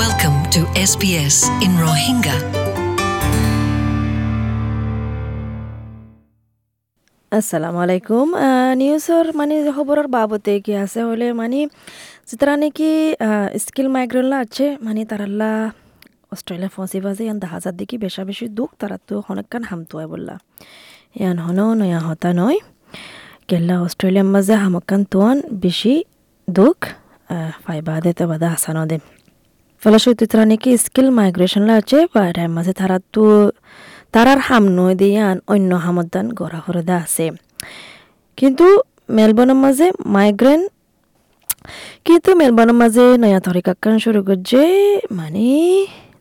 [0.00, 2.36] Welcome to SBS in Rohingya.
[7.32, 8.26] আসসালামু আলাইকুম
[8.80, 11.60] নিউজৰ মানে খবৰৰ বাবতে কি আছে হলে মানে
[12.28, 12.90] যেতারা নাকি
[13.64, 15.50] স্কিল মাইগ্রেনলা আছে মানে তারাল্লা
[16.34, 20.34] অস্ট্রেলিয়া ফসি বাজে ইয়ান দাহাজার দিকে বেশা বেশি দুঃখ তারা তো অনেকখান হামতুয়াই বললা
[21.20, 22.58] ইয়ান হন নয়া হতা নয়
[23.48, 25.94] কেল্লা অস্ট্রেলিয়ার মাঝে হামকান তোয়ান বেশি
[26.48, 26.78] দুঃখ
[27.64, 28.96] ফাইবা দেতে বাদা হাসানো দে
[29.82, 33.24] ফলশ্রুতি তারা নাকি স্কিল মাইগ্রেশনলা আছে বা এটার মাঝে তারা তো
[34.14, 37.26] তারার হাম নয় দিয়ান অন্য হামদান গড়া হরদা আছে।
[38.38, 38.66] কিন্তু
[39.16, 40.60] মেলবোর্নের মাঝে মাইগ্রেন
[42.06, 44.60] কিন্তু মেলবোর্নের মাঝে নয়া তরিকাকান শুরু করছে
[45.18, 45.46] মানে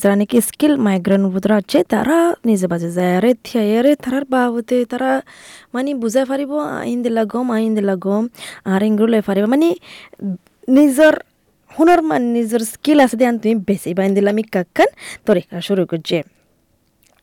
[0.00, 5.10] যারা নাকি স্কিল মাইগ্রেন উপরে আছে, তারা নিজে বাজে যায় আরে থিয়ারে, তারার বাবতে তারা
[5.74, 8.24] মানে বুঝাই পারিব, আইন দিলা গম, আইন দিলা গম,
[8.72, 9.68] আর ইংরু লাই পারিব মানে
[10.76, 11.14] নিজের
[11.74, 14.88] হুনার মানে নিজের স্কিল আছে দিয়ে তুমি বেশি বাইন দিলে আমি কাকখান
[15.26, 16.18] তরিকা শুরু করছে।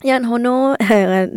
[0.00, 0.52] ইয়ান হনো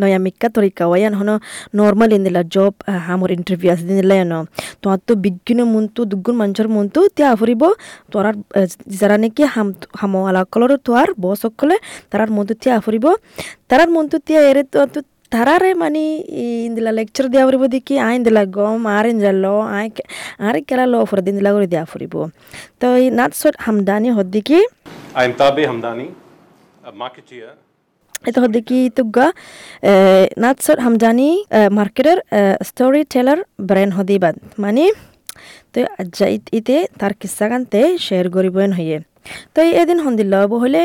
[0.02, 1.36] নয়া মিকা তরিকা ইয়ান হনো
[1.78, 2.74] নর্মাল ইন দিলা জব
[3.14, 4.40] আমার ইন্টারভিউ আছে দিন দিলা এনো
[4.82, 7.64] তোমার তো বিজ্ঞান মনটো দুগুণ মঞ্চর মনটো তিয়া আফুরিব
[8.12, 8.36] তোমার
[9.00, 9.68] যারা নাকি হাম
[10.00, 11.76] হামওয়ালা কলর তোমার বস সকলে
[12.12, 13.06] তারার মনটো তিয়া আফুরিব
[13.70, 15.00] তারার মনটো তিয়া এরে তো
[17.76, 19.88] দেখি আইন দিলা গম আর ইঞ্জালো আই
[20.48, 22.14] আর কেলা লো ফর দিন দিলা করে দিয়া ফুরিব
[22.80, 24.60] তো এই নাট সট হামদানি হদ্দিকি
[25.20, 26.08] I'm Tabe Hamdani,
[26.84, 27.54] a marketeer.
[28.30, 29.26] itu hodiki tugga
[30.44, 31.30] natsot hamdani
[31.72, 32.18] marketer
[32.62, 33.38] story teller
[33.70, 34.86] brand hodiban মানে
[35.74, 38.98] তো আজ্জা ইতে তার কিস্সা গানতে শেয়ার করিবেন হইয়ে
[39.54, 40.84] তো এদিন হন্দিল্ল হলে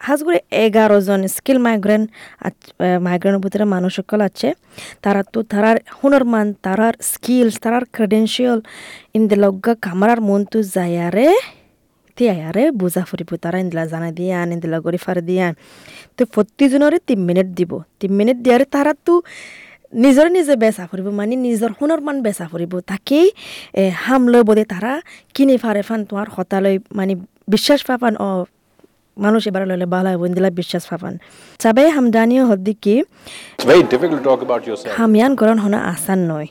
[0.00, 2.02] হাজগুড়ি এগারো জন স্কিল মাইগ্রেন
[3.06, 4.48] মাইগ্রেনের ভিতরে মানুষ সকল আছে
[5.04, 8.58] তারা তো তারার হুনরমান তারার স্কিলস তারার ক্রেডেন্সিয়াল
[9.14, 11.28] ইন্দিলগ্গা কামারার মন তো যায়ারে
[12.18, 15.54] তিয়ারে বুজা ফুরিব তারা ইন্দিলা জানা দিয়ে আন ইন্দিলা গড়ি ফার দিয়ে আন
[16.16, 19.14] তো প্রতিজনরে তিন মিনিট দিব তিন মিনিট দিয়ারে তারা তো
[19.92, 23.26] নিজরে নিজে বেচা ফুরিব মানে নিজর হুনর মান বেচা ফুরিব তাকেই
[24.02, 24.92] হাম লৈ বোধে তারা
[25.34, 27.12] কিনি ফারে ফান তোমার হতালৈ মানে
[27.48, 28.28] বিশ্বাস পাবান অ
[29.16, 31.14] মানুষ এবার লইলে বালা বন্দিলা বিশ্বাস পাপান
[31.62, 32.94] চাবে হামদানিও হদ্দি কি
[33.92, 34.92] difficult to talk about yourself.
[34.98, 36.48] হামিয়ান করণ হনা আসান নয়।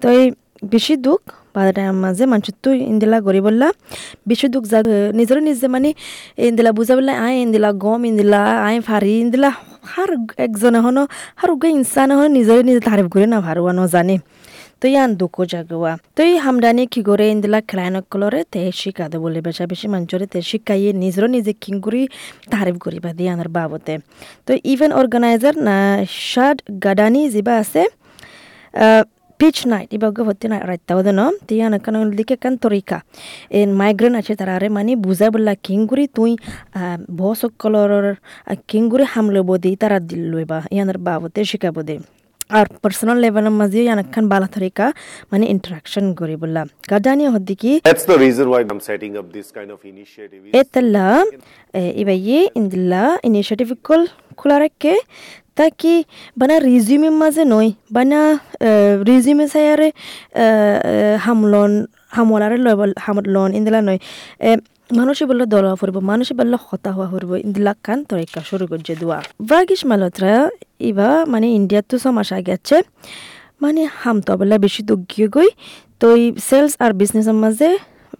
[0.00, 0.26] তো এই
[0.72, 1.22] বেশি দুঃখ
[1.54, 3.68] বাদাটার মাঝে মানুষ তো ইন্দিলা গড়ি বললা
[4.30, 4.78] বেশি দুঃখ যা
[5.18, 5.90] নিজের নিজে মানে
[6.48, 9.50] ইন্দিলা বুঝা বললা আয় ইন্দিলা গম ইন্দিলা আয় ফারি ইন্দিলা
[9.92, 10.10] হার
[10.46, 11.02] একজনে হনো
[11.40, 14.16] হার উগে ইনসান হনো নিজের নিজে তারিফ করে না ভারুয়া জানে
[14.82, 19.16] তো ইয়ান দুঃখ জাগুয়া তো এই হামদানি কি করে ইন্দিলা খেলায় নকলরে তে শিকা দে
[19.24, 22.02] বলে বেশা বেশি মানুষরে তে শিকাইয়ে নিজেরও নিজে কিং করি
[22.52, 23.94] তারিফ করিবা দিয়ে আনার বাবতে
[24.46, 25.78] তো ইভেন্ট অর্গানাইজার না
[26.24, 27.82] শাদ গাডানি যিবা আছে
[29.40, 32.98] পিচ নাইট ইবাগে হতে না রাইতাও ন তিয়া নাকান দিকে কান তরিকা
[33.50, 36.32] এন মাইগ্রেন আছে তারারে মানে বুঝা বললা কিংগুরি তুই
[37.16, 38.04] বস কলর
[38.70, 41.96] কিংগুরি হামলে বদি তারা দিল লইবা ইয়ানার বাবতে শিখাবো দে
[42.58, 44.86] আর পার্সোনাল লেভেলের মাঝে ইয়ানাখান বালা তরিকা
[45.30, 49.70] মানে ইন্টারাকশন করি বললা গাডানি হদ্দিকি That's the reason why I'm setting up this kind
[49.74, 50.42] of initiative.
[50.60, 51.06] etella
[52.02, 54.02] ibaye indilla initiative kol
[54.40, 54.94] kulareke
[55.58, 55.94] তাকি
[56.40, 58.20] বানা রিজিউমের মাঝে নয় বানা
[59.10, 59.88] রিজিউমে সায়ারে
[61.24, 61.72] হামলন
[62.16, 62.56] হামলারে
[63.04, 64.00] হামলন ইন্দিলা নয়।
[64.98, 69.18] মানুষে বললে দলা ফুরব মানুষে বললে হতা হওয়া ফুরব ইন্দিলা কান তরিকা শুরু করছে দোয়া।
[69.50, 70.32] ভাগিস মালত্রা
[70.80, 72.76] ইবা মানে ইন্ডিয়ার তো সমাস আগে আছে।
[73.62, 75.50] মানে হাম তো বলে বেশি দুঃখীয় গই
[76.00, 77.68] তো এই সেলস আর বিজনেসের মাঝে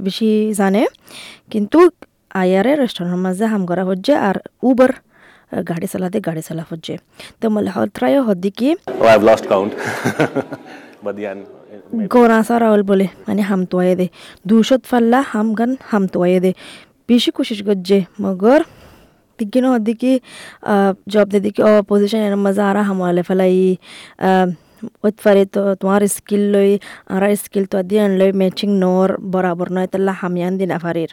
[0.00, 0.31] বেশি
[0.61, 0.83] জানে।
[1.50, 1.78] কিন্তু
[2.43, 4.93] আয়ারে রেস্টুরেন্টের মাঝে হাম করা হচ্ছে আর উবার
[5.69, 6.95] গাড়ি চালাতে গাড়ি চালা হচ্ছে।
[7.41, 8.69] তো মলে হত্রায় হদ্দি কি?
[9.11, 9.72] I've lost count.
[11.05, 11.34] but yeah,
[11.93, 12.09] maybe.
[12.12, 14.06] গোনা সারাউল বলে মানে হাম তোয়াই দে।
[14.49, 16.53] দুশত ফাল্লা হাম গান হাম তোয়াই দে।
[17.09, 18.61] বেশি কোশিশ করছে মগর।
[19.57, 20.13] ন হদ্দি
[21.09, 23.57] জব দে দিকে অপোজিশন এর মজা আর হামওয়ালে ফেলাই
[25.07, 26.71] ওত ফারে তো তোমার স্কিল লই
[27.15, 31.11] আর স্কিল তো দিয়ান লই ম্যাচিং নর বরাবর নয় তাল্লা হামিয়ান দিন আফারের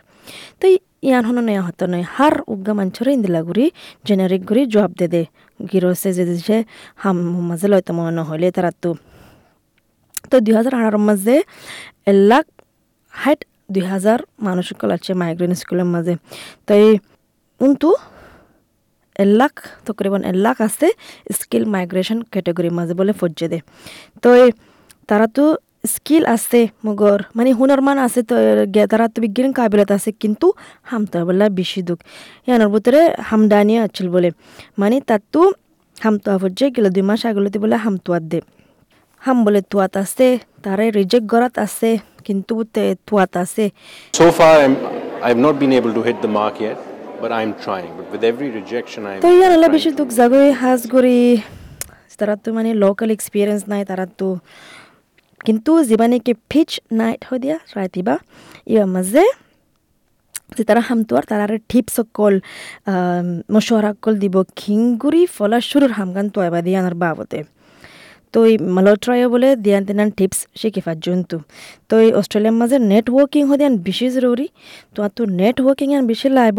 [0.59, 0.65] তো
[1.07, 3.65] ইয়ান হনো নয়া হতো নয় হার উগা মাঞ্চরে ইন্দিলা গুড়ি
[4.05, 5.21] জেনারিক গুড়ি জবাব দে দে
[5.59, 6.57] গিরোসে যে দিছে
[6.97, 7.17] হাম
[7.49, 8.89] মাঝে লয়তো মনে নহলে তারা তো
[10.31, 11.35] তো দুই হাজার আঠারোর মাঝে
[12.29, 12.45] লাখ
[13.13, 13.41] হাইট
[13.73, 16.13] দুই হাজার মানুষ সকল আছে মাইগ্রেন স্কুলের মাঝে
[16.67, 16.91] তো এই
[17.61, 17.89] কিন্তু
[19.39, 19.53] লাখ
[19.85, 20.87] তকরিবান লাখ আছে
[21.37, 23.59] স্কিল মাইগ্রেশন ক্যাটেগরির মাঝে বলে ফজ্জে
[24.23, 24.29] তো
[25.09, 25.27] তারা
[25.95, 28.35] স্কিল আছে মগর মানে হুনরমান আছে তো
[28.91, 30.47] তারা বিজ্ঞান কাবিলত আছে কিন্তু
[30.91, 31.99] হামতা বলে বেশি দুঃখ।
[32.47, 34.29] ইয়ানোর ভিতরে হামদানি আছিল বলে
[34.81, 35.41] মানে তার তো
[36.03, 38.39] হামতোয়া ফজ্জে গেলে দুই মাস আগলতে বলে হামতোয়াত দে।
[39.25, 40.27] হাম বলে তুয়াত আছে
[40.63, 41.89] তারে রিজেক্ট করাত আছে
[42.25, 42.53] কিন্তু
[43.07, 43.65] তুয়াত আছে।
[44.19, 44.75] So far, I'm,
[45.25, 46.77] I have not been able to hit the mark yet,
[47.23, 47.91] but I'm trying.
[47.97, 49.19] But with every rejection, I'm.
[49.25, 50.81] তো ইয়ান আলা বেশি to- দুঃখ জাগই হাজ
[52.19, 54.27] তারা তো মানে লোকাল এক্সপিরিয়েন্স নাই তারা তো
[55.41, 58.15] কিন্তু যিমানেকি ফিচ নাইট হৈ দিয়া ৰাতিবা
[58.71, 59.25] ইয়াৰ মাজে
[60.55, 62.33] যে তারা হামতুয়ার তারার টিপস অকল
[63.53, 67.39] মশওয়ারা অকল দিব খিংগুড়ি ফলা শুরুর হামগান তো এবার দিয়ানার বাবতে
[68.33, 71.37] তো এই মালট্রায় বলে দিয়ান তিনান টিপস শিকিফার জন্তু।
[71.89, 74.47] তো এই অস্ট্রেলিয়ার মাঝে নেটওয়ার্কিং হদিয়ান বেশি জরুরি
[74.95, 76.57] তো তো নেটওয়ার্কিং আন বেশি লাইব।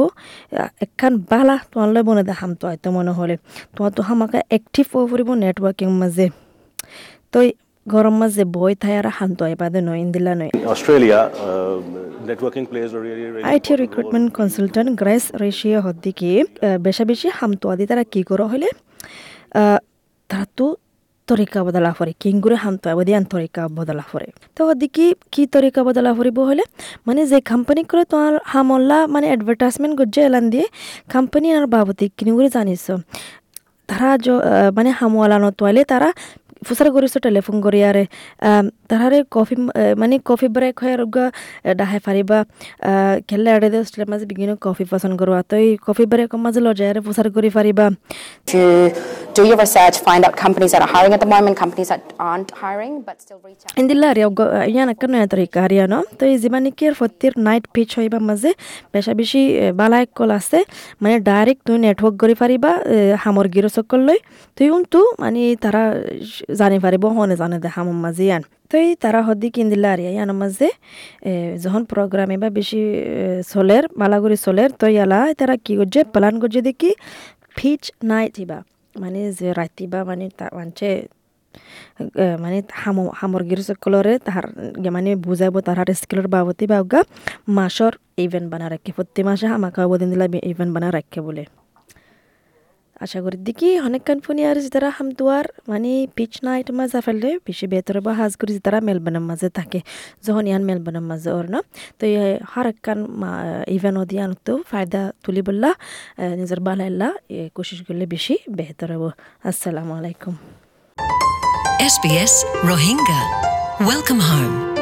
[0.84, 3.34] একখান বালা তোমার বনে দেখাম তো হয়তো মনে হলে।
[3.74, 6.26] তোমার তো হামাকা অ্যাক্টিভ হয়ে ফুরিব নেটওয়ার্কিং মাঝে
[7.32, 7.50] তো এই
[7.86, 11.76] গরম মাঝে বই থাই আর হামতো আইবাদে নয় ইন্দিলা নয় Australia, uh,
[12.30, 13.44] networking plays a really, really
[15.02, 16.30] গ্রেস রেশিয়া হদ্দিকে
[16.86, 18.68] বেশা বেশি হামতো আদি তারা কি করো হলে?
[20.30, 20.66] তারা তো
[21.28, 26.10] তরিকা বদলা করে কিংগুরে হামতো আবাদি আন তরিকা বদলা করে তো হদ্দিকে কি তরিকা বদলা
[26.18, 26.64] করিব হলে
[27.06, 30.66] মানে যে কোম্পানি করে তোমার হামল্লা মানে অ্যাডভার্টাইজমেন্ট গজ্জে এলান দিয়ে
[31.12, 32.84] কোম্পানি আর বাবতি কিনিগুরে জানিস
[33.88, 34.08] তারা
[34.70, 36.08] মানে হামওয়ালা নতোয়ালে তারা
[36.62, 38.04] ফুসার করিস টেলিফোন করি আরে
[38.88, 39.54] তাহারে কফি
[39.96, 41.26] মানে কফি ব্রেক হয় রোগা
[41.76, 42.38] ডাহাই ফারিবা
[43.28, 44.84] খেলে আড়ে দে অস্ট্রেলিয়ার মাঝে বিভিন্ন কফি
[45.20, 46.04] করবা তো এই কফি
[46.44, 47.48] মাঝে লজায় আরে ফুসার করি
[49.36, 51.88] ফারিবা to do your research, find out companies that are hiring at the moment, companies
[51.88, 53.76] that aren't hiring, but still reach out.
[53.80, 54.28] ইন্দিল্লা আরিয়া
[54.72, 58.50] ইয়ান নয়া তরিকা আরিয়া ন তো এই জীবানিকের ফতির নাইট পিচ হইবা মাঝে?
[58.94, 59.42] বেশা বেশি
[59.80, 60.58] বালা কল আছে
[61.02, 62.72] মানে ডাইরেক্ট তুই নেটওয়ার্ক কৰি ফারিবা
[63.22, 64.18] হামর গিরো চকল লৈ
[64.56, 65.82] তুই উন্তু মানে তারা
[66.60, 70.38] জানি ফারিব হনে জানে দে হামর মাঝে ইয়ান তো এই তারা হদি কিন্দিল্লা আরিয়া ইয়ানোর
[70.42, 70.68] মাঝে
[71.64, 72.80] যখন প্রোগ্রামে বা বেশি
[73.52, 76.90] চলের বালাগুড়ি চলের তো ইয়ালা তারা কি করছে প্লান করছে দেখি
[77.58, 77.82] ফিচ
[78.12, 78.58] নাইট হিবা
[79.02, 80.24] মানে যে রাতিবা মানে
[80.58, 80.88] মানছে
[82.44, 84.46] মানে হাম সামগ্ৰীৰ তাহার তাহাৰ
[84.96, 86.78] মানে বুজাব তাহাৰ স্কিলৰ বাবতি বা
[87.58, 87.92] মাসর
[88.24, 91.42] ইভেন্ট বানা রাখে প্রতি মাসে আমাকে অবদিন দিলা ইভেন্ট বানা রাখে বলে।
[93.02, 98.00] আশা করি দেখি অনেক কানফুনি আর যারা হামতুয়ার মানে পিচ নাইট মাজা ফেললে, বেশি বেতরে
[98.06, 99.80] বা হাজ করি যারা মেলবানের মাঝে থাকে
[100.26, 101.60] যখন ইয়ান মেলবানের মাঝে ওর না
[101.98, 102.04] তো
[102.52, 102.98] হার একখান
[103.76, 105.70] ইভেন্ট দিয়ে আনতো ফায়দা তুলি বললা
[106.40, 107.08] নিজের বালাইল্লা
[107.56, 109.04] কোশিশ করলে বেশি বেহতর হব
[109.50, 110.34] আসসালামু আলাইকুম
[111.94, 112.34] SBS
[112.70, 113.20] Rohingya.
[113.90, 114.73] Welcome home.